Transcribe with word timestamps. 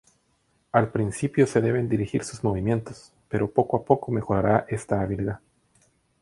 Al 0.71 0.89
principio 0.91 1.45
se 1.45 1.61
deben 1.61 1.87
dirigir 1.87 2.23
sus 2.23 2.43
movimientos, 2.43 3.13
pero 3.29 3.51
poco 3.51 3.77
a 3.77 3.85
poco 3.85 4.11
mejorará 4.11 4.65
esta 4.67 4.99
habilidad. 4.99 5.41